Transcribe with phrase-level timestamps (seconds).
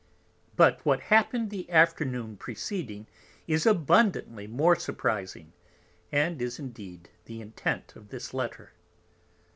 [0.55, 3.05] But what happened the Afternoon preceding,
[3.45, 5.53] is abundantly more surprizing,
[6.11, 8.71] and is indeed the Intent of this Letter.